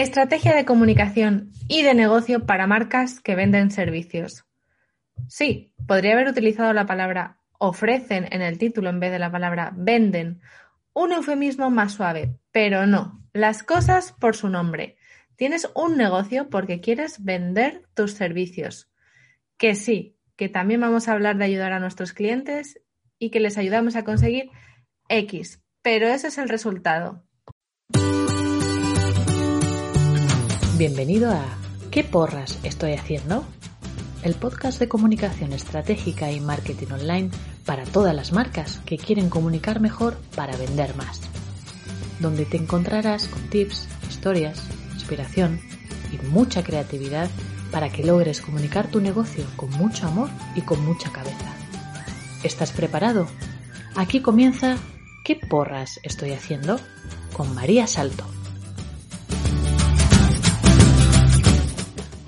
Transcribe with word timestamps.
Estrategia 0.00 0.54
de 0.54 0.64
comunicación 0.64 1.50
y 1.66 1.82
de 1.82 1.92
negocio 1.92 2.46
para 2.46 2.68
marcas 2.68 3.18
que 3.18 3.34
venden 3.34 3.72
servicios. 3.72 4.44
Sí, 5.26 5.74
podría 5.88 6.12
haber 6.12 6.28
utilizado 6.28 6.72
la 6.72 6.86
palabra 6.86 7.40
ofrecen 7.58 8.28
en 8.30 8.40
el 8.40 8.58
título 8.58 8.90
en 8.90 9.00
vez 9.00 9.10
de 9.10 9.18
la 9.18 9.32
palabra 9.32 9.72
venden. 9.74 10.40
Un 10.94 11.10
eufemismo 11.10 11.68
más 11.70 11.94
suave, 11.94 12.38
pero 12.52 12.86
no. 12.86 13.24
Las 13.32 13.64
cosas 13.64 14.12
por 14.12 14.36
su 14.36 14.48
nombre. 14.48 14.98
Tienes 15.34 15.68
un 15.74 15.96
negocio 15.96 16.48
porque 16.48 16.80
quieres 16.80 17.24
vender 17.24 17.82
tus 17.94 18.12
servicios. 18.12 18.88
Que 19.56 19.74
sí, 19.74 20.16
que 20.36 20.48
también 20.48 20.80
vamos 20.80 21.08
a 21.08 21.12
hablar 21.14 21.38
de 21.38 21.46
ayudar 21.46 21.72
a 21.72 21.80
nuestros 21.80 22.12
clientes 22.12 22.80
y 23.18 23.30
que 23.30 23.40
les 23.40 23.58
ayudamos 23.58 23.96
a 23.96 24.04
conseguir 24.04 24.52
X, 25.08 25.60
pero 25.82 26.06
ese 26.06 26.28
es 26.28 26.38
el 26.38 26.48
resultado. 26.48 27.24
Bienvenido 30.78 31.32
a 31.32 31.44
¿Qué 31.90 32.04
porras 32.04 32.60
estoy 32.62 32.92
haciendo? 32.92 33.44
El 34.22 34.36
podcast 34.36 34.78
de 34.78 34.86
comunicación 34.86 35.52
estratégica 35.52 36.30
y 36.30 36.38
marketing 36.38 36.92
online 36.92 37.30
para 37.66 37.82
todas 37.82 38.14
las 38.14 38.32
marcas 38.32 38.80
que 38.86 38.96
quieren 38.96 39.28
comunicar 39.28 39.80
mejor 39.80 40.16
para 40.36 40.56
vender 40.56 40.94
más. 40.94 41.20
Donde 42.20 42.44
te 42.44 42.58
encontrarás 42.58 43.26
con 43.26 43.42
tips, 43.50 43.88
historias, 44.08 44.62
inspiración 44.94 45.60
y 46.12 46.24
mucha 46.28 46.62
creatividad 46.62 47.28
para 47.72 47.90
que 47.90 48.04
logres 48.04 48.40
comunicar 48.40 48.88
tu 48.88 49.00
negocio 49.00 49.44
con 49.56 49.70
mucho 49.70 50.06
amor 50.06 50.30
y 50.54 50.60
con 50.60 50.84
mucha 50.86 51.10
cabeza. 51.10 51.56
¿Estás 52.44 52.70
preparado? 52.70 53.26
Aquí 53.96 54.20
comienza 54.20 54.76
¿Qué 55.24 55.34
porras 55.34 55.98
estoy 56.04 56.34
haciendo? 56.34 56.78
con 57.32 57.52
María 57.52 57.88
Salto. 57.88 58.37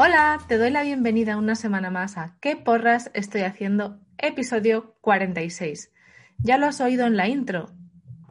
Hola, 0.03 0.41
te 0.49 0.57
doy 0.57 0.71
la 0.71 0.83
bienvenida 0.83 1.37
una 1.37 1.55
semana 1.55 1.91
más 1.91 2.17
a 2.17 2.39
¿Qué 2.41 2.57
porras 2.57 3.11
estoy 3.13 3.43
haciendo? 3.43 4.01
Episodio 4.17 4.97
46. 5.03 5.93
Ya 6.39 6.57
lo 6.57 6.65
has 6.65 6.81
oído 6.81 7.07
en 7.07 7.19
la 7.19 7.29
intro. 7.29 7.71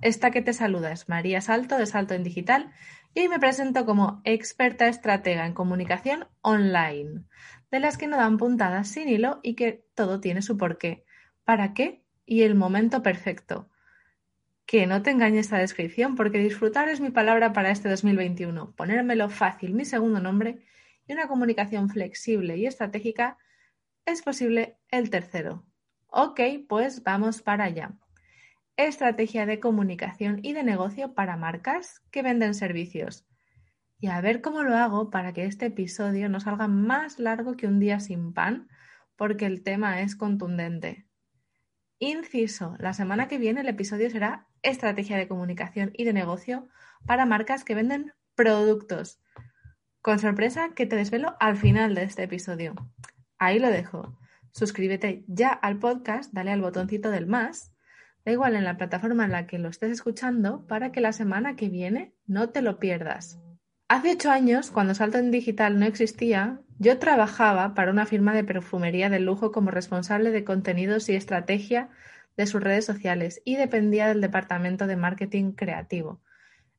Esta 0.02 0.32
que 0.32 0.42
te 0.42 0.54
saluda 0.54 0.92
es 0.92 1.10
María 1.10 1.42
Salto 1.42 1.78
de 1.78 1.86
Salto 1.86 2.16
en 2.16 2.24
Digital 2.24 2.72
y 3.14 3.20
hoy 3.20 3.28
me 3.28 3.38
presento 3.38 3.86
como 3.86 4.20
experta 4.24 4.88
estratega 4.88 5.46
en 5.46 5.54
comunicación 5.54 6.26
online, 6.42 7.26
de 7.70 7.80
las 7.80 8.00
que 8.00 8.08
no 8.08 8.18
dan 8.18 8.38
puntadas 8.38 8.88
sin 8.88 9.08
hilo 9.08 9.40
y 9.44 9.54
que 9.54 9.86
todo 9.94 10.20
tiene 10.20 10.42
su 10.42 10.58
porqué, 10.58 11.06
para 11.44 11.76
qué 11.76 12.04
y 12.26 12.42
el 12.42 12.56
momento 12.56 13.04
perfecto. 13.04 13.70
Que 14.66 14.88
no 14.88 15.04
te 15.04 15.12
engañe 15.12 15.38
esta 15.38 15.60
descripción 15.60 16.16
porque 16.16 16.40
disfrutar 16.40 16.90
es 16.90 17.00
mi 17.00 17.12
palabra 17.12 17.54
para 17.54 17.70
este 17.70 17.90
2021. 17.90 18.74
Ponérmelo 18.76 19.30
fácil, 19.30 19.76
mi 19.76 19.86
segundo 19.86 20.20
nombre 20.20 20.64
y 21.10 21.14
una 21.14 21.28
comunicación 21.28 21.90
flexible 21.90 22.56
y 22.58 22.68
estratégica, 22.68 23.38
es 24.06 24.22
posible 24.22 24.78
el 24.90 25.10
tercero. 25.10 25.66
Ok, 26.08 26.40
pues 26.68 27.02
vamos 27.02 27.42
para 27.42 27.64
allá. 27.64 27.98
Estrategia 28.78 29.48
de 29.48 29.60
comunicación 29.60 30.40
y 30.44 30.54
de 30.54 30.64
negocio 30.64 31.16
para 31.16 31.36
marcas 31.36 32.02
que 32.12 32.22
venden 32.22 32.54
servicios. 32.54 33.26
Y 34.00 34.08
a 34.08 34.22
ver 34.22 34.42
cómo 34.42 34.62
lo 34.62 34.78
hago 34.78 35.10
para 35.10 35.34
que 35.34 35.46
este 35.46 35.66
episodio 35.66 36.30
no 36.30 36.40
salga 36.40 36.68
más 36.68 37.18
largo 37.18 37.58
que 37.58 37.66
un 37.66 37.80
día 37.80 38.00
sin 38.00 38.32
pan, 38.32 38.70
porque 39.16 39.48
el 39.48 39.64
tema 39.64 40.02
es 40.02 40.16
contundente. 40.16 41.08
Inciso, 41.98 42.76
la 42.78 42.94
semana 42.94 43.28
que 43.28 43.40
viene 43.40 43.62
el 43.62 43.68
episodio 43.68 44.12
será 44.12 44.48
Estrategia 44.62 45.18
de 45.18 45.28
comunicación 45.28 45.92
y 45.96 46.04
de 46.04 46.14
negocio 46.14 46.68
para 47.08 47.26
marcas 47.26 47.64
que 47.64 47.76
venden 47.76 48.14
productos 48.36 49.20
con 50.02 50.20
sorpresa 50.20 50.70
que 50.76 50.86
te 50.86 50.96
desvelo 50.96 51.36
al 51.40 51.58
final 51.58 51.96
de 51.96 52.04
este 52.04 52.24
episodio. 52.24 52.76
Ahí 53.38 53.60
lo 53.60 53.70
dejo. 53.70 54.18
Suscríbete 54.52 55.24
ya 55.28 55.50
al 55.50 55.80
podcast, 55.80 56.34
dale 56.34 56.52
al 56.52 56.62
botoncito 56.62 57.12
del 57.12 57.28
más, 57.28 57.74
da 58.26 58.32
igual 58.32 58.56
en 58.56 58.64
la 58.64 58.78
plataforma 58.78 59.26
en 59.26 59.32
la 59.32 59.48
que 59.48 59.60
lo 59.60 59.70
estés 59.70 59.92
escuchando, 59.92 60.66
para 60.68 60.92
que 60.92 61.02
la 61.02 61.14
semana 61.14 61.56
que 61.56 61.70
viene 61.70 62.14
no 62.26 62.50
te 62.50 62.62
lo 62.62 62.80
pierdas. 62.80 63.40
Hace 63.88 64.12
ocho 64.12 64.30
años, 64.30 64.70
cuando 64.72 64.94
Salto 64.94 65.18
en 65.18 65.32
Digital 65.32 65.80
no 65.80 65.86
existía, 65.86 66.62
yo 66.78 67.00
trabajaba 67.00 67.74
para 67.74 67.92
una 67.92 68.06
firma 68.06 68.34
de 68.34 68.44
perfumería 68.44 69.10
de 69.10 69.20
lujo 69.20 69.52
como 69.52 69.72
responsable 69.72 70.32
de 70.32 70.44
contenidos 70.44 71.10
y 71.10 71.16
estrategia 71.16 71.90
de 72.38 72.46
sus 72.46 72.62
redes 72.62 72.86
sociales 72.86 73.42
y 73.46 73.56
dependía 73.56 74.08
del 74.08 74.22
departamento 74.22 74.88
de 74.88 74.96
marketing 74.96 75.54
creativo. 75.54 76.22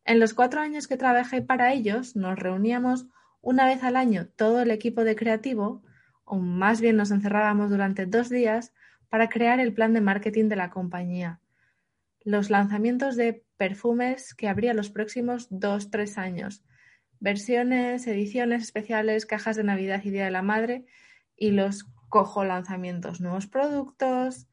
En 0.05 0.19
los 0.19 0.35
cuatro 0.35 0.61
años 0.61 0.89
que 0.89 0.97
trabajé 0.97 1.43
para 1.43 1.73
ellos, 1.73 2.17
nos 2.17 2.39
reuníamos 2.39 3.07
una 3.41 3.67
vez 3.67 3.83
al 3.83 3.97
año 3.97 4.29
todo 4.29 4.63
el 4.63 4.71
equipo 4.71 5.05
de 5.05 5.17
creativo, 5.17 5.83
o 6.25 6.37
más 6.37 6.81
bien 6.81 6.97
nos 6.97 7.11
encerrábamos 7.11 7.71
durante 7.71 8.07
dos 8.07 8.29
días 8.29 8.73
para 9.09 9.29
crear 9.29 9.61
el 9.61 9.75
plan 9.75 9.93
de 9.93 10.01
marketing 10.01 10.49
de 10.49 10.57
la 10.57 10.71
compañía. 10.71 11.41
Los 12.23 12.51
lanzamientos 12.51 13.17
de 13.17 13.45
perfumes 13.57 14.35
que 14.35 14.49
habría 14.49 14.75
los 14.75 14.91
próximos 14.91 15.49
dos, 15.51 15.91
tres 15.91 16.19
años. 16.19 16.65
Versiones, 17.19 18.07
ediciones 18.07 18.63
especiales, 18.63 19.27
cajas 19.27 19.57
de 19.57 19.65
Navidad 19.65 20.01
y 20.05 20.11
Día 20.11 20.25
de 20.25 20.31
la 20.31 20.43
Madre 20.43 20.87
y 21.37 21.51
los 21.51 21.87
cojo 22.09 22.45
lanzamientos, 22.45 23.21
nuevos 23.21 23.47
productos, 23.47 24.49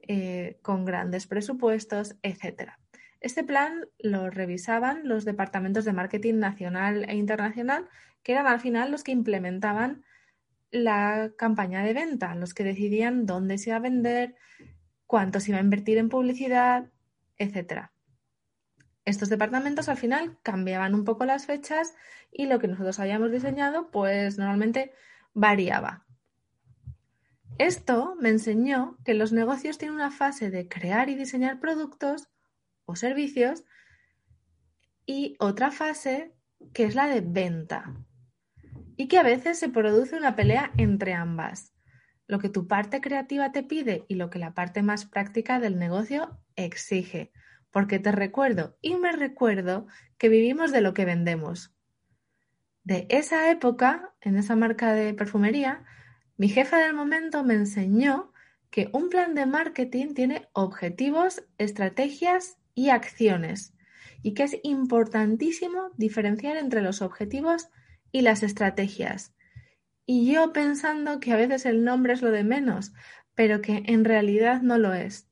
eh, 0.00 0.58
con 0.62 0.84
grandes 0.84 1.26
presupuestos, 1.26 2.16
etcétera. 2.22 2.78
Este 3.20 3.44
plan 3.44 3.86
lo 3.98 4.30
revisaban 4.30 5.08
los 5.08 5.24
departamentos 5.24 5.84
de 5.84 5.92
marketing 5.92 6.34
nacional 6.34 7.04
e 7.08 7.16
internacional, 7.16 7.88
que 8.22 8.32
eran 8.32 8.46
al 8.46 8.60
final 8.60 8.90
los 8.90 9.04
que 9.04 9.12
implementaban 9.12 10.04
la 10.70 11.32
campaña 11.38 11.82
de 11.82 11.94
venta, 11.94 12.34
los 12.34 12.54
que 12.54 12.64
decidían 12.64 13.26
dónde 13.26 13.58
se 13.58 13.70
iba 13.70 13.76
a 13.76 13.80
vender, 13.80 14.34
cuánto 15.06 15.40
se 15.40 15.50
iba 15.50 15.58
a 15.58 15.62
invertir 15.62 15.98
en 15.98 16.08
publicidad, 16.08 16.90
etc. 17.38 17.90
Estos 19.04 19.28
departamentos 19.28 19.88
al 19.88 19.96
final 19.96 20.36
cambiaban 20.42 20.94
un 20.94 21.04
poco 21.04 21.24
las 21.24 21.46
fechas 21.46 21.94
y 22.32 22.46
lo 22.46 22.58
que 22.58 22.68
nosotros 22.68 22.98
habíamos 22.98 23.30
diseñado 23.30 23.90
pues 23.90 24.36
normalmente 24.36 24.92
variaba. 25.32 26.04
Esto 27.58 28.16
me 28.20 28.28
enseñó 28.28 28.98
que 29.04 29.14
los 29.14 29.32
negocios 29.32 29.78
tienen 29.78 29.94
una 29.94 30.10
fase 30.10 30.50
de 30.50 30.68
crear 30.68 31.08
y 31.08 31.14
diseñar 31.14 31.60
productos 31.60 32.28
o 32.86 32.96
servicios 32.96 33.64
y 35.04 35.36
otra 35.38 35.70
fase 35.70 36.34
que 36.72 36.84
es 36.84 36.94
la 36.94 37.06
de 37.08 37.20
venta 37.20 37.94
y 38.96 39.08
que 39.08 39.18
a 39.18 39.22
veces 39.22 39.58
se 39.58 39.68
produce 39.68 40.16
una 40.16 40.36
pelea 40.36 40.72
entre 40.76 41.12
ambas. 41.12 41.72
Lo 42.26 42.38
que 42.38 42.48
tu 42.48 42.66
parte 42.66 43.00
creativa 43.00 43.52
te 43.52 43.62
pide 43.62 44.04
y 44.08 44.14
lo 44.14 44.30
que 44.30 44.38
la 44.38 44.54
parte 44.54 44.82
más 44.82 45.04
práctica 45.04 45.60
del 45.60 45.78
negocio 45.78 46.40
exige. 46.56 47.30
Porque 47.70 47.98
te 47.98 48.10
recuerdo 48.10 48.78
y 48.80 48.96
me 48.96 49.12
recuerdo 49.12 49.86
que 50.18 50.28
vivimos 50.28 50.72
de 50.72 50.80
lo 50.80 50.94
que 50.94 51.04
vendemos. 51.04 51.74
De 52.84 53.06
esa 53.10 53.50
época, 53.50 54.14
en 54.20 54.36
esa 54.36 54.56
marca 54.56 54.92
de 54.94 55.12
perfumería, 55.12 55.84
mi 56.36 56.48
jefa 56.48 56.78
del 56.78 56.94
momento 56.94 57.44
me 57.44 57.54
enseñó 57.54 58.32
que 58.70 58.88
un 58.92 59.08
plan 59.08 59.34
de 59.34 59.46
marketing 59.46 60.14
tiene 60.14 60.48
objetivos, 60.52 61.44
estrategias 61.58 62.58
y 62.76 62.90
acciones, 62.90 63.74
y 64.22 64.34
que 64.34 64.44
es 64.44 64.56
importantísimo 64.62 65.90
diferenciar 65.96 66.56
entre 66.58 66.82
los 66.82 67.02
objetivos 67.02 67.70
y 68.12 68.20
las 68.20 68.44
estrategias. 68.44 69.34
Y 70.04 70.30
yo 70.32 70.52
pensando 70.52 71.18
que 71.18 71.32
a 71.32 71.36
veces 71.36 71.66
el 71.66 71.82
nombre 71.82 72.12
es 72.12 72.22
lo 72.22 72.30
de 72.30 72.44
menos, 72.44 72.92
pero 73.34 73.60
que 73.60 73.82
en 73.86 74.04
realidad 74.04 74.62
no 74.62 74.78
lo 74.78 74.94
es. 74.94 75.28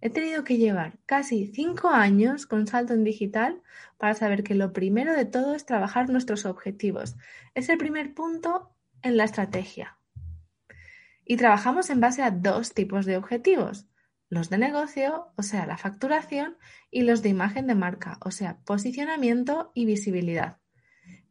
He 0.00 0.10
tenido 0.10 0.44
que 0.44 0.58
llevar 0.58 0.98
casi 1.06 1.46
cinco 1.46 1.88
años 1.88 2.46
con 2.46 2.66
salto 2.66 2.92
en 2.92 3.04
digital 3.04 3.62
para 3.98 4.14
saber 4.14 4.42
que 4.44 4.54
lo 4.54 4.72
primero 4.72 5.14
de 5.14 5.24
todo 5.24 5.54
es 5.54 5.64
trabajar 5.64 6.10
nuestros 6.10 6.44
objetivos. 6.44 7.16
Es 7.54 7.68
el 7.68 7.78
primer 7.78 8.12
punto 8.12 8.70
en 9.02 9.16
la 9.16 9.24
estrategia. 9.24 9.96
Y 11.24 11.36
trabajamos 11.36 11.88
en 11.88 12.00
base 12.00 12.22
a 12.22 12.32
dos 12.32 12.74
tipos 12.74 13.06
de 13.06 13.16
objetivos 13.16 13.86
los 14.32 14.48
de 14.48 14.56
negocio, 14.56 15.30
o 15.36 15.42
sea, 15.42 15.66
la 15.66 15.76
facturación, 15.76 16.56
y 16.90 17.02
los 17.02 17.20
de 17.20 17.28
imagen 17.28 17.66
de 17.66 17.74
marca, 17.74 18.16
o 18.24 18.30
sea, 18.30 18.60
posicionamiento 18.64 19.72
y 19.74 19.84
visibilidad, 19.84 20.56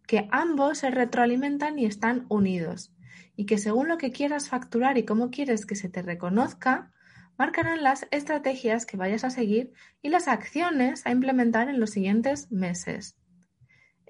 que 0.05 0.27
ambos 0.29 0.77
se 0.77 0.91
retroalimentan 0.91 1.79
y 1.79 1.87
están 1.87 2.27
unidos, 2.29 2.93
y 3.35 3.47
que 3.47 3.57
según 3.57 3.87
lo 3.87 3.97
que 3.97 4.11
quieras 4.11 4.49
facturar 4.49 4.99
y 4.99 5.03
cómo 5.03 5.31
quieres 5.31 5.65
que 5.65 5.75
se 5.75 5.89
te 5.89 6.03
reconozca, 6.03 6.91
marcarán 7.39 7.81
las 7.81 8.05
estrategias 8.11 8.85
que 8.85 8.97
vayas 8.97 9.23
a 9.23 9.31
seguir 9.31 9.73
y 10.03 10.09
las 10.09 10.27
acciones 10.27 11.03
a 11.07 11.09
implementar 11.09 11.69
en 11.69 11.79
los 11.79 11.89
siguientes 11.89 12.51
meses. 12.51 13.17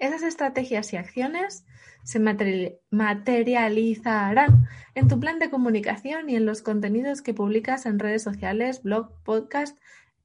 Esas 0.02 0.22
estrategias 0.24 0.92
y 0.92 0.96
acciones 0.96 1.64
se 2.02 2.18
materializarán 2.18 4.66
en 4.96 5.06
tu 5.06 5.20
plan 5.20 5.38
de 5.38 5.48
comunicación 5.48 6.28
y 6.28 6.34
en 6.34 6.44
los 6.44 6.60
contenidos 6.60 7.22
que 7.22 7.34
publicas 7.34 7.86
en 7.86 8.00
redes 8.00 8.24
sociales, 8.24 8.82
blog, 8.82 9.12
podcast, 9.22 9.78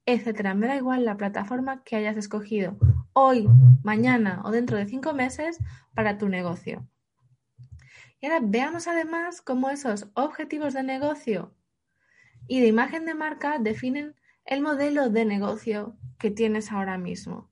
etc. 0.04 0.52
Me 0.56 0.66
da 0.66 0.74
igual 0.74 1.04
la 1.04 1.16
plataforma 1.16 1.84
que 1.84 1.94
hayas 1.94 2.16
escogido 2.16 2.76
hoy, 3.12 3.48
mañana 3.84 4.42
o 4.44 4.50
dentro 4.50 4.76
de 4.76 4.86
cinco 4.86 5.14
meses 5.14 5.58
para 5.94 6.18
tu 6.18 6.28
negocio. 6.28 6.84
Y 8.20 8.26
ahora 8.26 8.40
veamos 8.42 8.88
además 8.88 9.42
cómo 9.42 9.70
esos 9.70 10.08
objetivos 10.14 10.74
de 10.74 10.82
negocio 10.82 11.54
y 12.48 12.60
de 12.60 12.66
imagen 12.66 13.06
de 13.06 13.14
marca 13.14 13.60
definen 13.60 14.16
el 14.44 14.60
modelo 14.60 15.08
de 15.08 15.24
negocio 15.24 15.96
que 16.18 16.32
tienes 16.32 16.72
ahora 16.72 16.98
mismo. 16.98 17.47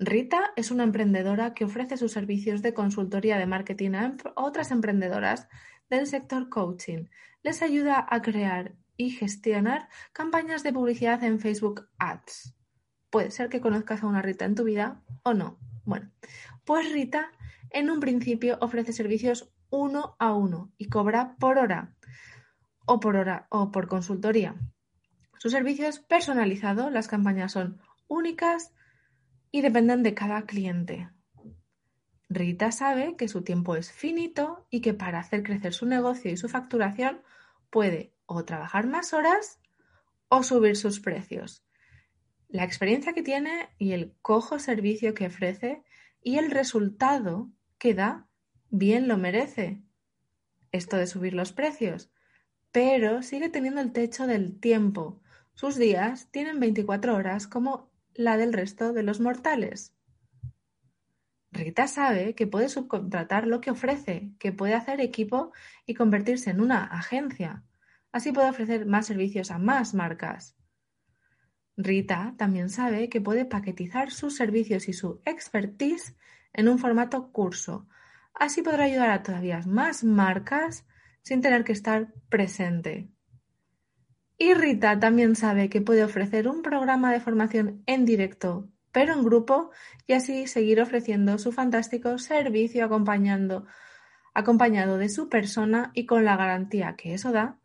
Rita 0.00 0.52
es 0.54 0.70
una 0.70 0.84
emprendedora 0.84 1.54
que 1.54 1.64
ofrece 1.64 1.96
sus 1.96 2.12
servicios 2.12 2.62
de 2.62 2.72
consultoría 2.72 3.36
de 3.36 3.46
marketing 3.46 3.94
a 3.94 4.16
otras 4.36 4.70
emprendedoras 4.70 5.48
del 5.90 6.06
sector 6.06 6.48
coaching. 6.48 7.06
Les 7.42 7.62
ayuda 7.62 8.06
a 8.08 8.22
crear 8.22 8.76
y 8.96 9.10
gestionar 9.10 9.88
campañas 10.12 10.62
de 10.62 10.72
publicidad 10.72 11.24
en 11.24 11.40
Facebook 11.40 11.88
Ads. 11.98 12.54
Puede 13.10 13.32
ser 13.32 13.48
que 13.48 13.60
conozcas 13.60 14.04
a 14.04 14.06
una 14.06 14.22
Rita 14.22 14.44
en 14.44 14.54
tu 14.54 14.62
vida 14.62 15.02
o 15.24 15.34
no. 15.34 15.58
Bueno, 15.84 16.12
pues 16.64 16.92
Rita 16.92 17.32
en 17.70 17.90
un 17.90 17.98
principio 17.98 18.56
ofrece 18.60 18.92
servicios 18.92 19.52
uno 19.68 20.14
a 20.20 20.32
uno 20.32 20.72
y 20.78 20.88
cobra 20.88 21.34
por 21.40 21.58
hora 21.58 21.96
o 22.86 23.00
por 23.00 23.16
hora 23.16 23.48
o 23.50 23.72
por 23.72 23.88
consultoría. 23.88 24.54
Su 25.38 25.50
servicio 25.50 25.88
es 25.88 25.98
personalizado, 25.98 26.88
las 26.88 27.08
campañas 27.08 27.52
son 27.52 27.80
únicas 28.06 28.72
y 29.50 29.62
dependen 29.62 30.02
de 30.02 30.14
cada 30.14 30.42
cliente. 30.42 31.10
Rita 32.28 32.72
sabe 32.72 33.16
que 33.16 33.28
su 33.28 33.42
tiempo 33.42 33.76
es 33.76 33.90
finito 33.90 34.66
y 34.70 34.80
que 34.80 34.92
para 34.92 35.20
hacer 35.20 35.42
crecer 35.42 35.72
su 35.72 35.86
negocio 35.86 36.30
y 36.30 36.36
su 36.36 36.48
facturación 36.48 37.22
puede 37.70 38.12
o 38.26 38.44
trabajar 38.44 38.86
más 38.86 39.14
horas 39.14 39.60
o 40.28 40.42
subir 40.42 40.76
sus 40.76 41.00
precios. 41.00 41.64
La 42.48 42.64
experiencia 42.64 43.12
que 43.12 43.22
tiene 43.22 43.70
y 43.78 43.92
el 43.92 44.14
cojo 44.20 44.58
servicio 44.58 45.14
que 45.14 45.26
ofrece 45.26 45.82
y 46.22 46.36
el 46.36 46.50
resultado 46.50 47.50
que 47.78 47.94
da 47.94 48.28
bien 48.70 49.08
lo 49.08 49.16
merece. 49.16 49.82
Esto 50.72 50.96
de 50.96 51.06
subir 51.06 51.32
los 51.32 51.52
precios. 51.52 52.10
Pero 52.72 53.22
sigue 53.22 53.48
teniendo 53.48 53.80
el 53.80 53.92
techo 53.92 54.26
del 54.26 54.60
tiempo. 54.60 55.22
Sus 55.54 55.76
días 55.76 56.30
tienen 56.30 56.60
24 56.60 57.14
horas 57.14 57.46
como 57.46 57.90
la 58.18 58.36
del 58.36 58.52
resto 58.52 58.92
de 58.92 59.04
los 59.04 59.20
mortales. 59.20 59.94
Rita 61.52 61.86
sabe 61.86 62.34
que 62.34 62.48
puede 62.48 62.68
subcontratar 62.68 63.46
lo 63.46 63.60
que 63.60 63.70
ofrece, 63.70 64.32
que 64.40 64.50
puede 64.50 64.74
hacer 64.74 65.00
equipo 65.00 65.52
y 65.86 65.94
convertirse 65.94 66.50
en 66.50 66.60
una 66.60 66.84
agencia. 66.84 67.62
Así 68.10 68.32
puede 68.32 68.50
ofrecer 68.50 68.86
más 68.86 69.06
servicios 69.06 69.52
a 69.52 69.58
más 69.58 69.94
marcas. 69.94 70.56
Rita 71.76 72.34
también 72.36 72.70
sabe 72.70 73.08
que 73.08 73.20
puede 73.20 73.44
paquetizar 73.44 74.10
sus 74.10 74.34
servicios 74.34 74.88
y 74.88 74.94
su 74.94 75.22
expertise 75.24 76.16
en 76.52 76.68
un 76.68 76.80
formato 76.80 77.30
curso. 77.30 77.86
Así 78.34 78.62
podrá 78.62 78.84
ayudar 78.84 79.10
a 79.10 79.22
todavía 79.22 79.60
más 79.64 80.02
marcas 80.02 80.84
sin 81.22 81.40
tener 81.40 81.62
que 81.62 81.72
estar 81.72 82.12
presente. 82.28 83.12
Y 84.38 84.54
Rita 84.54 85.00
también 85.00 85.34
sabe 85.34 85.68
que 85.68 85.80
puede 85.80 86.04
ofrecer 86.04 86.46
un 86.46 86.62
programa 86.62 87.12
de 87.12 87.20
formación 87.20 87.82
en 87.86 88.04
directo, 88.04 88.68
pero 88.92 89.12
en 89.12 89.24
grupo, 89.24 89.72
y 90.06 90.12
así 90.12 90.46
seguir 90.46 90.80
ofreciendo 90.80 91.38
su 91.38 91.50
fantástico 91.50 92.18
servicio 92.18 92.84
acompañando, 92.84 93.66
acompañado 94.34 94.96
de 94.96 95.08
su 95.08 95.28
persona 95.28 95.90
y 95.92 96.06
con 96.06 96.24
la 96.24 96.36
garantía 96.36 96.94
que 96.94 97.14
eso 97.14 97.32
da, 97.32 97.58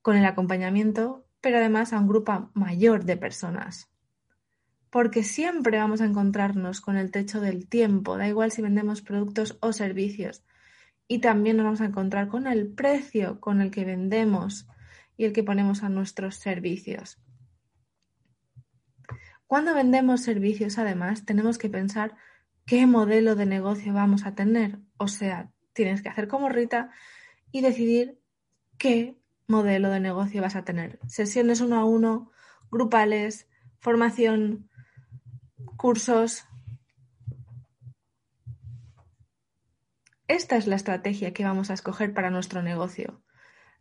con 0.00 0.16
el 0.16 0.24
acompañamiento, 0.26 1.26
pero 1.40 1.56
además 1.58 1.92
a 1.92 1.98
un 1.98 2.06
grupo 2.06 2.50
mayor 2.54 3.04
de 3.04 3.16
personas. 3.16 3.90
Porque 4.90 5.24
siempre 5.24 5.78
vamos 5.78 6.00
a 6.00 6.04
encontrarnos 6.04 6.80
con 6.80 6.96
el 6.96 7.10
techo 7.10 7.40
del 7.40 7.68
tiempo, 7.68 8.16
da 8.16 8.28
igual 8.28 8.52
si 8.52 8.62
vendemos 8.62 9.02
productos 9.02 9.58
o 9.60 9.72
servicios. 9.72 10.44
Y 11.08 11.18
también 11.18 11.56
nos 11.56 11.64
vamos 11.64 11.80
a 11.80 11.86
encontrar 11.86 12.28
con 12.28 12.46
el 12.46 12.68
precio 12.68 13.40
con 13.40 13.60
el 13.60 13.72
que 13.72 13.84
vendemos 13.84 14.68
y 15.16 15.24
el 15.24 15.32
que 15.32 15.44
ponemos 15.44 15.82
a 15.82 15.88
nuestros 15.88 16.36
servicios. 16.36 17.18
Cuando 19.46 19.74
vendemos 19.74 20.22
servicios, 20.22 20.78
además, 20.78 21.24
tenemos 21.24 21.58
que 21.58 21.68
pensar 21.68 22.16
qué 22.66 22.86
modelo 22.86 23.34
de 23.34 23.46
negocio 23.46 23.92
vamos 23.92 24.26
a 24.26 24.34
tener. 24.34 24.80
O 24.96 25.08
sea, 25.08 25.52
tienes 25.72 26.02
que 26.02 26.08
hacer 26.08 26.28
como 26.28 26.48
Rita 26.48 26.90
y 27.52 27.60
decidir 27.60 28.20
qué 28.78 29.16
modelo 29.46 29.90
de 29.90 30.00
negocio 30.00 30.42
vas 30.42 30.56
a 30.56 30.64
tener. 30.64 30.98
Sesiones 31.06 31.60
uno 31.60 31.76
a 31.76 31.84
uno, 31.84 32.32
grupales, 32.70 33.46
formación, 33.78 34.70
cursos. 35.76 36.46
Esta 40.26 40.56
es 40.56 40.66
la 40.66 40.76
estrategia 40.76 41.34
que 41.34 41.44
vamos 41.44 41.70
a 41.70 41.74
escoger 41.74 42.14
para 42.14 42.30
nuestro 42.30 42.62
negocio 42.62 43.22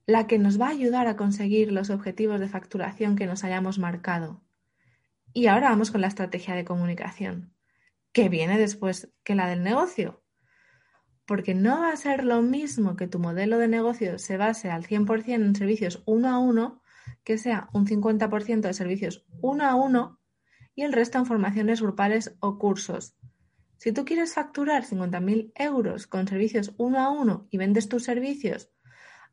la 0.06 0.28
que 0.28 0.38
nos 0.38 0.60
va 0.60 0.68
a 0.68 0.72
ayudar 0.72 1.08
a 1.08 1.16
conseguir 1.16 1.72
los 1.72 1.90
objetivos 1.90 2.40
de 2.40 2.50
facturación 2.50 3.16
que 3.16 3.26
nos 3.26 3.44
hayamos 3.44 3.80
marcado. 3.80 4.44
Y 5.34 5.48
ahora 5.48 5.70
vamos 5.70 5.92
con 5.92 6.02
la 6.02 6.08
estrategia 6.08 6.56
de 6.56 6.66
comunicación, 6.66 7.54
que 8.12 8.30
viene 8.30 8.58
después 8.58 9.14
que 9.24 9.36
la 9.36 9.48
del 9.48 9.64
negocio. 9.64 10.24
Porque 11.26 11.56
no 11.56 11.80
va 11.80 11.92
a 11.92 11.98
ser 11.98 12.26
lo 12.26 12.42
mismo 12.42 12.98
que 12.98 13.08
tu 13.08 13.18
modelo 13.18 13.58
de 13.58 13.70
negocio 13.70 14.20
se 14.20 14.38
base 14.38 14.70
al 14.70 14.86
100% 14.86 15.34
en 15.34 15.56
servicios 15.56 16.04
uno 16.06 16.30
a 16.30 16.38
uno, 16.38 16.82
que 17.24 17.38
sea 17.38 17.70
un 17.74 17.88
50% 17.88 18.62
de 18.62 18.74
servicios 18.74 19.26
uno 19.42 19.66
a 19.66 19.76
uno 19.76 20.20
y 20.76 20.84
el 20.84 20.92
resto 20.92 21.18
en 21.18 21.26
formaciones 21.26 21.82
grupales 21.82 22.36
o 22.40 22.58
cursos. 22.60 23.16
Si 23.78 23.92
tú 23.92 24.06
quieres 24.06 24.34
facturar 24.34 24.86
50.000 24.86 25.54
euros 25.56 26.08
con 26.08 26.28
servicios 26.28 26.74
uno 26.78 27.00
a 27.00 27.10
uno 27.10 27.48
y 27.50 27.58
vendes 27.58 27.90
tus 27.90 28.04
servicios 28.04 28.70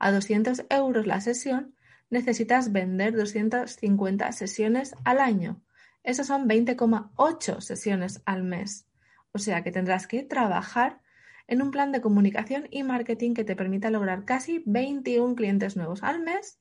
a 0.00 0.10
200 0.10 0.64
euros 0.70 1.06
la 1.06 1.20
sesión, 1.20 1.76
necesitas 2.10 2.72
vender 2.72 3.14
250 3.14 4.32
sesiones 4.32 4.94
al 5.04 5.20
año. 5.20 5.62
Eso 6.02 6.24
son 6.24 6.48
20,8 6.48 7.60
sesiones 7.60 8.22
al 8.24 8.42
mes. 8.42 8.88
O 9.32 9.38
sea 9.38 9.62
que 9.62 9.70
tendrás 9.70 10.06
que 10.06 10.24
trabajar 10.24 11.00
en 11.46 11.62
un 11.62 11.70
plan 11.70 11.92
de 11.92 12.00
comunicación 12.00 12.66
y 12.70 12.82
marketing 12.82 13.34
que 13.34 13.44
te 13.44 13.56
permita 13.56 13.90
lograr 13.90 14.24
casi 14.24 14.62
21 14.66 15.34
clientes 15.34 15.76
nuevos 15.76 16.02
al 16.02 16.20
mes, 16.20 16.58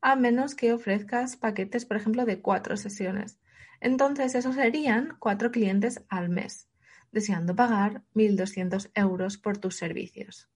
a 0.00 0.16
menos 0.16 0.54
que 0.54 0.72
ofrezcas 0.72 1.36
paquetes, 1.36 1.86
por 1.86 1.96
ejemplo, 1.96 2.24
de 2.24 2.40
cuatro 2.40 2.76
sesiones. 2.76 3.38
Entonces, 3.80 4.34
esos 4.34 4.56
serían 4.56 5.16
cuatro 5.18 5.50
clientes 5.50 6.02
al 6.08 6.28
mes, 6.28 6.68
deseando 7.12 7.54
pagar 7.54 8.02
1.200 8.14 8.90
euros 8.94 9.38
por 9.38 9.58
tus 9.58 9.76
servicios. 9.76 10.48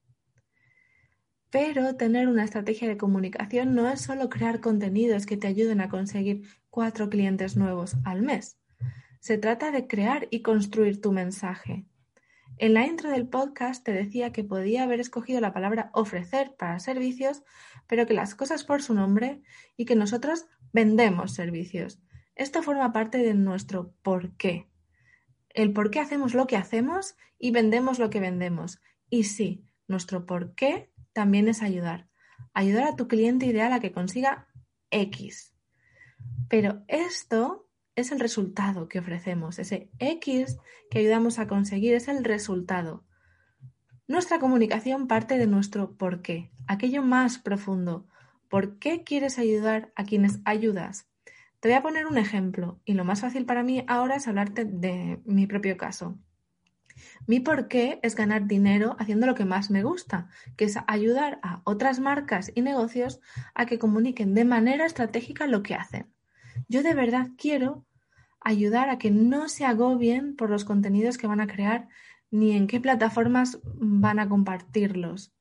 Pero 1.58 1.96
tener 1.96 2.28
una 2.28 2.44
estrategia 2.44 2.86
de 2.86 2.98
comunicación 2.98 3.74
no 3.74 3.88
es 3.88 4.02
solo 4.02 4.28
crear 4.28 4.60
contenidos 4.60 5.24
que 5.24 5.38
te 5.38 5.46
ayuden 5.46 5.80
a 5.80 5.88
conseguir 5.88 6.46
cuatro 6.68 7.08
clientes 7.08 7.56
nuevos 7.56 7.96
al 8.04 8.20
mes. 8.20 8.58
Se 9.20 9.38
trata 9.38 9.70
de 9.70 9.86
crear 9.86 10.28
y 10.30 10.42
construir 10.42 11.00
tu 11.00 11.12
mensaje. 11.12 11.86
En 12.58 12.74
la 12.74 12.84
intro 12.84 13.08
del 13.08 13.26
podcast 13.26 13.82
te 13.82 13.92
decía 13.92 14.32
que 14.32 14.44
podía 14.44 14.82
haber 14.82 15.00
escogido 15.00 15.40
la 15.40 15.54
palabra 15.54 15.88
ofrecer 15.94 16.54
para 16.58 16.78
servicios, 16.78 17.42
pero 17.86 18.04
que 18.04 18.12
las 18.12 18.34
cosas 18.34 18.62
por 18.62 18.82
su 18.82 18.92
nombre 18.92 19.40
y 19.78 19.86
que 19.86 19.96
nosotros 19.96 20.44
vendemos 20.74 21.32
servicios. 21.32 22.02
Esto 22.34 22.62
forma 22.62 22.92
parte 22.92 23.16
de 23.16 23.32
nuestro 23.32 23.94
por 24.02 24.36
qué. 24.36 24.68
El 25.48 25.72
por 25.72 25.90
qué 25.90 26.00
hacemos 26.00 26.34
lo 26.34 26.46
que 26.46 26.58
hacemos 26.58 27.16
y 27.38 27.50
vendemos 27.50 27.98
lo 27.98 28.10
que 28.10 28.20
vendemos. 28.20 28.78
Y 29.08 29.24
sí, 29.24 29.64
nuestro 29.88 30.26
por 30.26 30.54
qué 30.54 30.90
también 31.16 31.48
es 31.48 31.62
ayudar. 31.62 32.10
Ayudar 32.52 32.84
a 32.84 32.94
tu 32.94 33.08
cliente 33.08 33.46
ideal 33.46 33.72
a 33.72 33.80
que 33.80 33.90
consiga 33.90 34.48
X. 34.90 35.56
Pero 36.50 36.84
esto 36.88 37.70
es 37.94 38.12
el 38.12 38.20
resultado 38.20 38.86
que 38.86 38.98
ofrecemos. 38.98 39.58
Ese 39.58 39.90
X 39.98 40.58
que 40.90 40.98
ayudamos 40.98 41.38
a 41.38 41.48
conseguir 41.48 41.94
es 41.94 42.08
el 42.08 42.22
resultado. 42.22 43.06
Nuestra 44.06 44.38
comunicación 44.38 45.08
parte 45.08 45.38
de 45.38 45.46
nuestro 45.46 45.96
por 45.96 46.20
qué, 46.20 46.52
aquello 46.66 47.02
más 47.02 47.38
profundo. 47.38 48.06
¿Por 48.50 48.78
qué 48.78 49.02
quieres 49.02 49.38
ayudar 49.38 49.94
a 49.96 50.04
quienes 50.04 50.40
ayudas? 50.44 51.08
Te 51.60 51.70
voy 51.70 51.78
a 51.78 51.82
poner 51.82 52.06
un 52.06 52.18
ejemplo 52.18 52.78
y 52.84 52.92
lo 52.92 53.06
más 53.06 53.22
fácil 53.22 53.46
para 53.46 53.62
mí 53.62 53.86
ahora 53.88 54.16
es 54.16 54.28
hablarte 54.28 54.66
de 54.66 55.22
mi 55.24 55.46
propio 55.46 55.78
caso. 55.78 56.18
Mi 57.26 57.40
porqué 57.40 57.98
es 58.02 58.14
ganar 58.14 58.46
dinero 58.46 58.96
haciendo 58.98 59.26
lo 59.26 59.34
que 59.34 59.44
más 59.44 59.70
me 59.70 59.82
gusta, 59.82 60.28
que 60.56 60.64
es 60.64 60.78
ayudar 60.86 61.38
a 61.42 61.60
otras 61.64 62.00
marcas 62.00 62.52
y 62.54 62.62
negocios 62.62 63.20
a 63.54 63.66
que 63.66 63.78
comuniquen 63.78 64.34
de 64.34 64.44
manera 64.44 64.86
estratégica 64.86 65.46
lo 65.46 65.62
que 65.62 65.74
hacen. 65.74 66.12
Yo 66.68 66.82
de 66.82 66.94
verdad 66.94 67.28
quiero 67.36 67.84
ayudar 68.40 68.90
a 68.90 68.98
que 68.98 69.10
no 69.10 69.48
se 69.48 69.64
agobien 69.64 70.36
por 70.36 70.50
los 70.50 70.64
contenidos 70.64 71.18
que 71.18 71.26
van 71.26 71.40
a 71.40 71.46
crear 71.46 71.88
ni 72.30 72.56
en 72.56 72.66
qué 72.66 72.80
plataformas 72.80 73.58
van 73.64 74.18
a 74.18 74.28
compartirlos. 74.28 75.32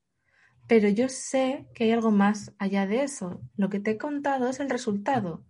Pero 0.68 0.90
yo 0.90 1.10
sé 1.10 1.68
que 1.76 1.86
hay 1.86 1.92
algo 1.92 2.12
más 2.12 2.54
allá 2.58 2.88
de 2.88 3.04
eso. 3.04 3.42
Lo 3.56 3.70
que 3.70 3.80
te 3.80 3.92
he 3.92 3.98
contado 3.98 4.50
es 4.50 4.60
el 4.60 4.70
resultado. 4.70 5.46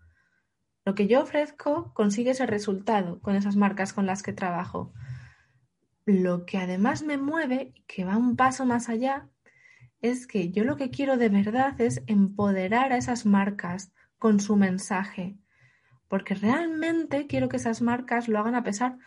Lo 0.83 0.93
que 0.93 1.07
yo 1.07 1.21
ofrezco 1.21 1.93
consigue 1.93 2.31
ese 2.31 2.45
resultado 2.45 3.19
con 3.21 3.35
esas 3.35 3.55
marcas 3.55 3.93
con 3.93 4.05
las 4.05 4.21
que 4.21 4.33
trabajo. 4.33 4.93
Lo 6.05 6.45
que 6.45 6.59
además 6.59 7.01
me 7.01 7.17
mueve, 7.17 7.73
y 7.73 7.81
que 7.87 8.05
va 8.05 8.17
un 8.17 8.35
paso 8.35 8.65
más 8.65 8.89
allá, 8.89 9.27
es 10.01 10.27
que 10.27 10.51
yo 10.51 10.63
lo 10.63 10.77
que 10.77 10.91
quiero 10.91 11.17
de 11.17 11.29
verdad 11.29 11.79
es 11.81 12.03
empoderar 12.05 12.93
a 12.93 12.97
esas 12.97 13.25
marcas 13.25 13.91
con 14.19 14.39
su 14.39 14.55
mensaje, 14.55 15.37
porque 16.07 16.35
realmente 16.35 17.25
quiero 17.25 17.49
que 17.49 17.57
esas 17.57 17.81
marcas 17.81 18.27
lo 18.27 18.39
hagan 18.39 18.55
a 18.55 18.63
pesar 18.63 18.97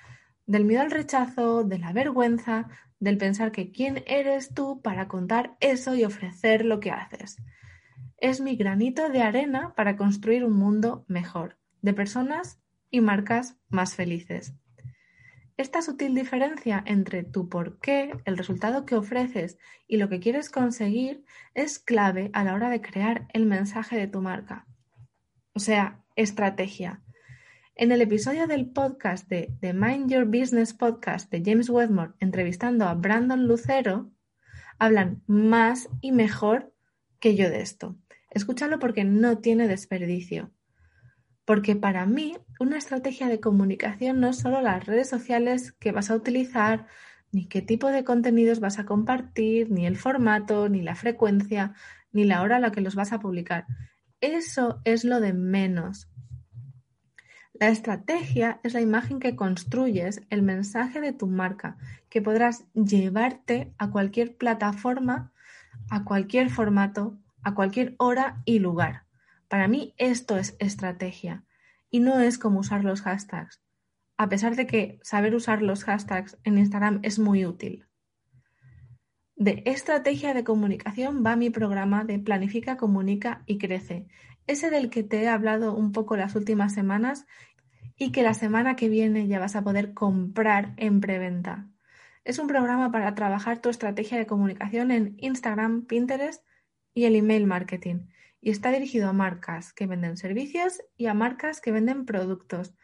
del 0.46 0.64
miedo 0.64 0.82
al 0.82 0.90
rechazo, 0.90 1.62
de 1.62 1.78
la 1.78 1.92
vergüenza, 1.92 2.68
del 2.98 3.16
pensar 3.16 3.52
que 3.52 3.70
quién 3.70 4.02
eres 4.06 4.52
tú 4.52 4.80
para 4.82 5.06
contar 5.06 5.56
eso 5.60 5.94
y 5.94 6.04
ofrecer 6.04 6.64
lo 6.64 6.80
que 6.80 6.90
haces. 6.90 7.36
Es 8.16 8.40
mi 8.40 8.56
granito 8.56 9.08
de 9.08 9.22
arena 9.22 9.72
para 9.76 9.96
construir 9.96 10.44
un 10.44 10.54
mundo 10.54 11.04
mejor 11.06 11.58
de 11.80 11.94
personas 11.94 12.60
y 12.90 13.00
marcas 13.00 13.56
más 13.68 13.94
felices. 13.94 14.54
Esta 15.58 15.82
sutil 15.82 16.14
diferencia 16.14 16.84
entre 16.86 17.24
tu 17.24 17.48
por 17.48 17.80
qué, 17.80 18.12
el 18.26 18.38
resultado 18.38 18.86
que 18.86 18.94
ofreces 18.94 19.58
y 19.88 19.96
lo 19.96 20.08
que 20.08 20.20
quieres 20.20 20.50
conseguir 20.50 21.24
es 21.52 21.80
clave 21.80 22.30
a 22.32 22.44
la 22.44 22.54
hora 22.54 22.70
de 22.70 22.80
crear 22.80 23.26
el 23.32 23.44
mensaje 23.44 23.96
de 23.96 24.06
tu 24.06 24.22
marca. 24.22 24.68
O 25.54 25.58
sea, 25.58 26.04
estrategia. 26.14 27.02
En 27.74 27.90
el 27.90 28.00
episodio 28.02 28.46
del 28.46 28.70
podcast 28.70 29.28
de 29.28 29.52
The 29.60 29.72
Mind 29.72 30.08
Your 30.08 30.26
Business 30.26 30.74
Podcast 30.74 31.28
de 31.28 31.42
James 31.44 31.68
Wedmore 31.68 32.12
entrevistando 32.20 32.86
a 32.86 32.94
Brandon 32.94 33.48
Lucero, 33.48 34.12
hablan 34.78 35.24
más 35.26 35.88
y 36.00 36.12
mejor 36.12 36.72
que 37.18 37.34
yo 37.34 37.50
de 37.50 37.62
esto. 37.62 37.96
Escúchalo 38.30 38.78
porque 38.78 39.02
no 39.02 39.38
tiene 39.38 39.66
desperdicio. 39.66 40.52
Porque 41.48 41.76
para 41.76 42.04
mí 42.04 42.36
una 42.60 42.76
estrategia 42.76 43.26
de 43.26 43.40
comunicación 43.40 44.20
no 44.20 44.28
es 44.28 44.36
solo 44.36 44.60
las 44.60 44.84
redes 44.84 45.08
sociales 45.08 45.72
que 45.72 45.92
vas 45.92 46.10
a 46.10 46.14
utilizar, 46.14 46.86
ni 47.32 47.46
qué 47.46 47.62
tipo 47.62 47.86
de 47.86 48.04
contenidos 48.04 48.60
vas 48.60 48.78
a 48.78 48.84
compartir, 48.84 49.70
ni 49.70 49.86
el 49.86 49.96
formato, 49.96 50.68
ni 50.68 50.82
la 50.82 50.94
frecuencia, 50.94 51.72
ni 52.12 52.24
la 52.24 52.42
hora 52.42 52.56
a 52.56 52.60
la 52.60 52.70
que 52.70 52.82
los 52.82 52.94
vas 52.94 53.14
a 53.14 53.20
publicar. 53.20 53.64
Eso 54.20 54.82
es 54.84 55.04
lo 55.04 55.20
de 55.20 55.32
menos. 55.32 56.10
La 57.54 57.68
estrategia 57.68 58.60
es 58.62 58.74
la 58.74 58.82
imagen 58.82 59.18
que 59.18 59.34
construyes, 59.34 60.20
el 60.28 60.42
mensaje 60.42 61.00
de 61.00 61.14
tu 61.14 61.28
marca, 61.28 61.78
que 62.10 62.20
podrás 62.20 62.66
llevarte 62.74 63.72
a 63.78 63.88
cualquier 63.88 64.36
plataforma, 64.36 65.32
a 65.88 66.04
cualquier 66.04 66.50
formato, 66.50 67.16
a 67.42 67.54
cualquier 67.54 67.94
hora 67.96 68.42
y 68.44 68.58
lugar. 68.58 69.07
Para 69.48 69.66
mí 69.66 69.94
esto 69.96 70.36
es 70.36 70.56
estrategia 70.58 71.44
y 71.90 72.00
no 72.00 72.20
es 72.20 72.38
como 72.38 72.60
usar 72.60 72.84
los 72.84 73.00
hashtags, 73.00 73.62
a 74.18 74.28
pesar 74.28 74.56
de 74.56 74.66
que 74.66 75.00
saber 75.02 75.34
usar 75.34 75.62
los 75.62 75.84
hashtags 75.84 76.36
en 76.44 76.58
Instagram 76.58 77.00
es 77.02 77.18
muy 77.18 77.46
útil. 77.46 77.86
De 79.36 79.62
estrategia 79.64 80.34
de 80.34 80.44
comunicación 80.44 81.24
va 81.24 81.36
mi 81.36 81.48
programa 81.48 82.04
de 82.04 82.18
Planifica, 82.18 82.76
Comunica 82.76 83.42
y 83.46 83.56
Crece, 83.58 84.08
ese 84.46 84.68
del 84.68 84.90
que 84.90 85.02
te 85.02 85.22
he 85.22 85.28
hablado 85.28 85.74
un 85.74 85.92
poco 85.92 86.16
las 86.16 86.34
últimas 86.34 86.74
semanas 86.74 87.24
y 87.96 88.12
que 88.12 88.22
la 88.22 88.34
semana 88.34 88.76
que 88.76 88.88
viene 88.88 89.28
ya 89.28 89.38
vas 89.38 89.56
a 89.56 89.62
poder 89.62 89.94
comprar 89.94 90.74
en 90.76 91.00
preventa. 91.00 91.68
Es 92.24 92.38
un 92.38 92.48
programa 92.48 92.92
para 92.92 93.14
trabajar 93.14 93.62
tu 93.62 93.70
estrategia 93.70 94.18
de 94.18 94.26
comunicación 94.26 94.90
en 94.90 95.14
Instagram, 95.18 95.86
Pinterest 95.86 96.44
y 96.92 97.04
el 97.04 97.16
email 97.16 97.46
marketing 97.46 98.08
y 98.40 98.50
está 98.50 98.70
dirigido 98.70 99.08
a 99.08 99.12
marcas 99.12 99.72
que 99.72 99.86
venden 99.86 100.16
servicios 100.16 100.80
y 100.96 101.06
a 101.06 101.14
marcas 101.14 101.60
que 101.60 101.72
venden 101.72 102.04
productos. 102.04 102.74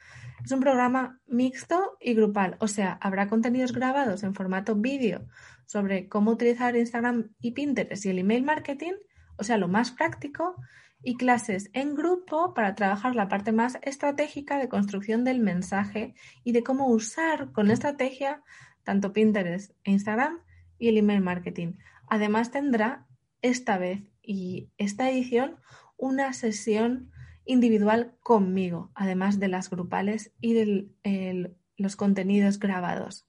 Es 0.45 0.53
un 0.53 0.61
programa 0.61 1.21
mixto 1.27 1.97
y 2.01 2.15
grupal, 2.15 2.57
o 2.61 2.69
sea, 2.69 2.99
habrá 3.01 3.29
contenidos 3.29 3.73
grabados 3.73 4.23
en 4.23 4.35
formato 4.35 4.75
vídeo 4.75 5.27
sobre 5.67 6.09
cómo 6.09 6.33
utilizar 6.33 6.77
Instagram 6.77 7.35
y 7.41 7.53
Pinterest 7.53 8.05
y 8.05 8.11
el 8.11 8.19
email 8.19 8.45
marketing, 8.45 8.93
o 9.37 9.45
sea, 9.45 9.57
lo 9.57 9.69
más 9.69 9.91
práctico, 9.91 10.57
y 11.05 11.17
clases 11.17 11.71
en 11.75 11.95
grupo 11.95 12.55
para 12.55 12.75
trabajar 12.75 13.15
la 13.15 13.29
parte 13.29 13.53
más 13.53 13.79
estratégica 13.83 14.59
de 14.59 14.69
construcción 14.69 15.23
del 15.23 15.39
mensaje 15.39 16.15
y 16.43 16.53
de 16.53 16.63
cómo 16.63 16.89
usar 16.89 17.53
con 17.53 17.71
estrategia 17.71 18.43
tanto 18.85 19.13
Pinterest 19.13 19.73
e 19.85 19.93
Instagram 19.93 20.41
y 20.79 20.89
el 20.89 20.99
email 20.99 21.21
marketing. 21.21 21.75
Además 22.09 22.51
tendrá 22.51 23.07
esta 23.43 23.79
vez 23.79 24.03
y 24.25 24.71
esta 24.79 25.11
edición 25.11 25.57
una 25.97 26.33
sesión 26.33 27.11
individual 27.45 28.17
conmigo, 28.21 28.91
además 28.95 29.39
de 29.39 29.49
las 29.49 29.71
grupales 29.71 30.33
y 30.41 30.55
de 30.55 31.55
los 31.77 31.97
contenidos 31.97 32.59
grabados. 32.59 33.27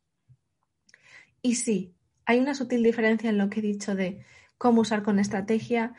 Y 1.41 1.55
sí, 1.55 1.95
hay 2.25 2.39
una 2.39 2.55
sutil 2.55 2.81
diferencia 2.81 3.29
en 3.29 3.37
lo 3.37 3.49
que 3.49 3.59
he 3.59 3.63
dicho 3.63 3.93
de 3.95 4.25
cómo 4.57 4.81
usar 4.81 5.03
con 5.03 5.19
estrategia 5.19 5.93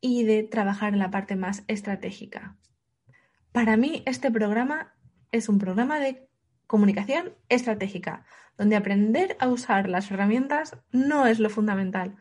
y 0.00 0.24
de 0.24 0.42
trabajar 0.44 0.92
en 0.92 1.00
la 1.00 1.10
parte 1.10 1.36
más 1.36 1.64
estratégica. 1.66 2.56
Para 3.50 3.76
mí, 3.76 4.02
este 4.06 4.30
programa 4.30 4.94
es 5.32 5.48
un 5.48 5.58
programa 5.58 5.98
de 5.98 6.28
comunicación 6.66 7.34
estratégica, 7.48 8.24
donde 8.56 8.76
aprender 8.76 9.36
a 9.40 9.48
usar 9.48 9.88
las 9.88 10.10
herramientas 10.10 10.76
no 10.92 11.26
es 11.26 11.40
lo 11.40 11.48
fundamental, 11.48 12.16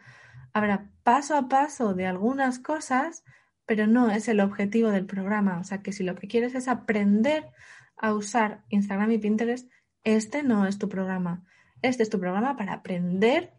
Habrá 0.57 0.89
paso 1.07 1.37
a 1.37 1.47
paso 1.47 1.93
de 1.93 2.05
algunas 2.05 2.59
cosas, 2.59 3.23
pero 3.65 3.87
no 3.87 4.11
es 4.11 4.27
el 4.27 4.41
objetivo 4.41 4.89
del 4.89 5.05
programa. 5.05 5.57
O 5.57 5.63
sea 5.63 5.81
que 5.81 5.93
si 5.93 6.03
lo 6.03 6.15
que 6.15 6.27
quieres 6.27 6.53
es 6.53 6.67
aprender 6.67 7.49
a 7.95 8.13
usar 8.13 8.65
Instagram 8.67 9.13
y 9.13 9.17
Pinterest, 9.17 9.71
este 10.03 10.43
no 10.43 10.67
es 10.67 10.79
tu 10.79 10.89
programa. 10.89 11.45
Este 11.81 12.03
es 12.03 12.09
tu 12.09 12.19
programa 12.19 12.57
para 12.57 12.73
aprender 12.73 13.53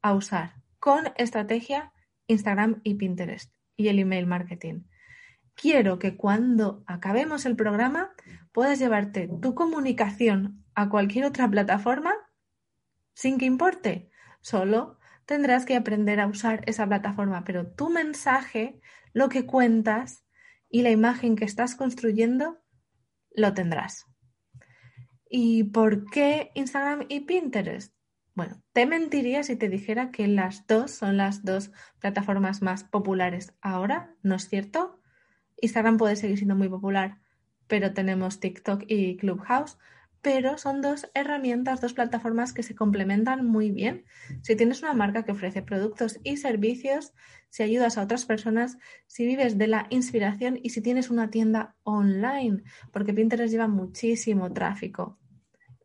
a 0.00 0.14
usar 0.14 0.62
con 0.78 1.06
estrategia 1.16 1.92
Instagram 2.28 2.80
y 2.84 2.94
Pinterest 2.94 3.52
y 3.76 3.88
el 3.88 3.98
email 3.98 4.28
marketing. 4.28 4.84
Quiero 5.56 5.98
que 5.98 6.16
cuando 6.16 6.84
acabemos 6.86 7.46
el 7.46 7.56
programa 7.56 8.12
puedas 8.52 8.78
llevarte 8.78 9.28
tu 9.40 9.56
comunicación 9.56 10.64
a 10.76 10.88
cualquier 10.88 11.24
otra 11.24 11.50
plataforma 11.50 12.14
sin 13.12 13.38
que 13.38 13.44
importe, 13.44 14.08
solo 14.40 15.00
tendrás 15.26 15.64
que 15.64 15.76
aprender 15.76 16.20
a 16.20 16.26
usar 16.26 16.62
esa 16.66 16.86
plataforma, 16.86 17.44
pero 17.44 17.66
tu 17.66 17.90
mensaje, 17.90 18.80
lo 19.12 19.28
que 19.28 19.46
cuentas 19.46 20.24
y 20.68 20.82
la 20.82 20.90
imagen 20.90 21.36
que 21.36 21.44
estás 21.44 21.74
construyendo, 21.74 22.60
lo 23.34 23.54
tendrás. 23.54 24.06
¿Y 25.28 25.64
por 25.64 26.10
qué 26.10 26.50
Instagram 26.54 27.06
y 27.08 27.20
Pinterest? 27.20 27.94
Bueno, 28.34 28.62
te 28.72 28.86
mentiría 28.86 29.42
si 29.42 29.56
te 29.56 29.68
dijera 29.68 30.10
que 30.10 30.26
las 30.26 30.66
dos 30.66 30.90
son 30.90 31.16
las 31.16 31.44
dos 31.44 31.70
plataformas 31.98 32.62
más 32.62 32.84
populares 32.84 33.54
ahora, 33.60 34.14
¿no 34.22 34.36
es 34.36 34.48
cierto? 34.48 35.00
Instagram 35.60 35.98
puede 35.98 36.16
seguir 36.16 36.38
siendo 36.38 36.56
muy 36.56 36.68
popular, 36.68 37.18
pero 37.66 37.92
tenemos 37.92 38.40
TikTok 38.40 38.84
y 38.88 39.16
Clubhouse, 39.16 39.78
pero 40.22 40.56
son 40.56 40.80
dos 40.80 41.10
herramientas, 41.14 41.80
dos 41.80 41.94
plataformas 41.94 42.52
que 42.52 42.62
se 42.62 42.76
complementan 42.76 43.44
muy 43.44 43.72
bien. 43.72 44.04
Si 44.42 44.54
tienes 44.54 44.80
una 44.82 44.94
marca 44.94 45.24
que 45.24 45.32
ofrece 45.32 45.62
productos 45.62 46.20
y 46.22 46.36
servicios, 46.36 47.12
si 47.50 47.64
ayudas 47.64 47.98
a 47.98 48.02
otras 48.02 48.24
personas, 48.24 48.78
si 49.08 49.26
vives 49.26 49.58
de 49.58 49.66
la 49.66 49.88
inspiración 49.90 50.60
y 50.62 50.70
si 50.70 50.80
tienes 50.80 51.10
una 51.10 51.30
tienda 51.30 51.74
online, 51.82 52.62
porque 52.92 53.12
Pinterest 53.12 53.52
lleva 53.52 53.66
muchísimo 53.66 54.52
tráfico. 54.52 55.18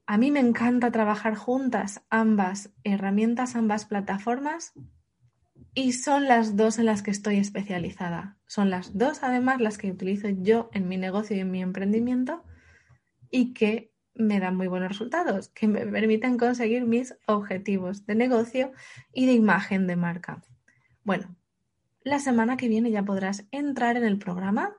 A 0.05 0.17
mí 0.17 0.31
me 0.31 0.39
encanta 0.39 0.91
trabajar 0.91 1.35
juntas 1.35 2.03
ambas 2.09 2.69
herramientas, 2.83 3.55
ambas 3.55 3.85
plataformas, 3.85 4.73
y 5.73 5.93
son 5.93 6.27
las 6.27 6.55
dos 6.55 6.79
en 6.79 6.85
las 6.85 7.03
que 7.03 7.11
estoy 7.11 7.37
especializada. 7.37 8.37
Son 8.45 8.69
las 8.69 8.97
dos, 8.97 9.21
además, 9.21 9.61
las 9.61 9.77
que 9.77 9.91
utilizo 9.91 10.29
yo 10.29 10.69
en 10.73 10.87
mi 10.87 10.97
negocio 10.97 11.35
y 11.35 11.39
en 11.39 11.51
mi 11.51 11.61
emprendimiento 11.61 12.43
y 13.29 13.53
que 13.53 13.91
me 14.17 14.39
dan 14.39 14.55
muy 14.55 14.67
buenos 14.67 14.89
resultados, 14.89 15.49
que 15.49 15.67
me 15.67 15.85
permiten 15.85 16.37
conseguir 16.37 16.85
mis 16.85 17.15
objetivos 17.25 18.05
de 18.05 18.15
negocio 18.15 18.71
y 19.13 19.25
de 19.25 19.33
imagen 19.33 19.87
de 19.87 19.95
marca. 19.95 20.43
Bueno, 21.03 21.35
la 22.01 22.19
semana 22.19 22.57
que 22.57 22.67
viene 22.67 22.91
ya 22.91 23.03
podrás 23.03 23.45
entrar 23.51 23.97
en 23.97 24.03
el 24.03 24.17
programa, 24.17 24.75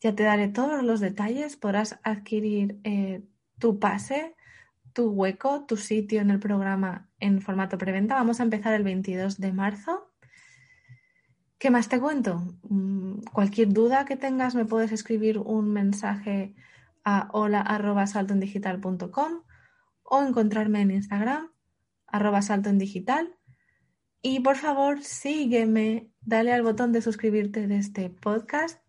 ya 0.00 0.14
te 0.14 0.22
daré 0.22 0.48
todos 0.48 0.82
los 0.82 1.00
detalles, 1.00 1.56
podrás 1.56 1.98
adquirir 2.02 2.78
eh, 2.84 3.22
tu 3.58 3.78
pase, 3.78 4.34
tu 4.92 5.10
hueco, 5.10 5.64
tu 5.66 5.76
sitio 5.76 6.20
en 6.20 6.30
el 6.30 6.38
programa 6.38 7.08
en 7.18 7.40
formato 7.40 7.78
preventa. 7.78 8.14
Vamos 8.14 8.40
a 8.40 8.44
empezar 8.44 8.74
el 8.74 8.84
22 8.84 9.38
de 9.38 9.52
marzo. 9.52 10.10
¿Qué 11.58 11.70
más 11.70 11.88
te 11.88 11.98
cuento? 11.98 12.42
Mm, 12.68 13.20
cualquier 13.32 13.72
duda 13.72 14.04
que 14.04 14.16
tengas 14.16 14.54
me 14.54 14.66
puedes 14.66 14.92
escribir 14.92 15.38
un 15.38 15.72
mensaje 15.72 16.54
a 17.04 17.28
hola.saltoendigital.com 17.32 19.42
o 20.02 20.22
encontrarme 20.22 20.80
en 20.80 20.90
Instagram, 20.90 21.50
arroba 22.06 22.42
salto 22.42 22.70
en 22.70 22.78
digital. 22.78 23.36
Y 24.22 24.40
por 24.40 24.56
favor, 24.56 25.02
sígueme, 25.02 26.10
dale 26.22 26.52
al 26.52 26.62
botón 26.62 26.92
de 26.92 27.02
suscribirte 27.02 27.66
de 27.66 27.76
este 27.76 28.10
podcast, 28.10 28.80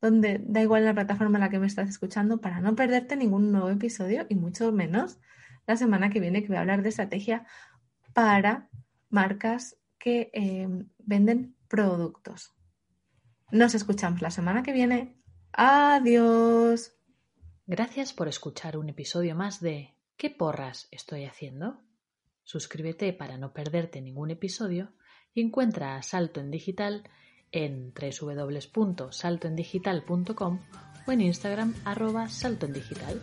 donde 0.00 0.40
da 0.44 0.60
igual 0.60 0.84
la 0.84 0.94
plataforma 0.94 1.38
en 1.38 1.42
la 1.42 1.50
que 1.50 1.58
me 1.58 1.66
estás 1.66 1.88
escuchando, 1.88 2.40
para 2.40 2.60
no 2.60 2.74
perderte 2.74 3.16
ningún 3.16 3.50
nuevo 3.50 3.70
episodio 3.70 4.26
y 4.28 4.34
mucho 4.34 4.70
menos 4.72 5.18
la 5.66 5.76
semana 5.76 6.10
que 6.10 6.20
viene 6.20 6.42
que 6.42 6.48
voy 6.48 6.58
a 6.58 6.60
hablar 6.60 6.82
de 6.82 6.90
estrategia 6.90 7.46
para 8.12 8.68
marcas 9.08 9.78
que 9.98 10.30
eh, 10.34 10.68
venden 10.98 11.56
productos. 11.68 12.52
Nos 13.50 13.74
escuchamos 13.74 14.20
la 14.20 14.30
semana 14.30 14.62
que 14.62 14.72
viene. 14.72 15.16
Adiós. 15.52 16.94
Gracias 17.66 18.12
por 18.12 18.28
escuchar 18.28 18.76
un 18.76 18.90
episodio 18.90 19.34
más 19.34 19.62
de 19.62 19.94
¿Qué 20.18 20.28
porras 20.28 20.86
estoy 20.90 21.24
haciendo? 21.24 21.80
Suscríbete 22.42 23.14
para 23.14 23.38
no 23.38 23.54
perderte 23.54 24.02
ningún 24.02 24.30
episodio 24.30 24.92
y 25.32 25.40
encuentra 25.40 25.96
a 25.96 26.02
Salto 26.02 26.40
en 26.40 26.50
Digital 26.50 27.08
en 27.52 27.94
www.saltoendigital.com 27.94 30.60
o 31.06 31.12
en 31.12 31.20
Instagram 31.22 31.74
arroba 31.86 32.28
saltoendigital. 32.28 33.22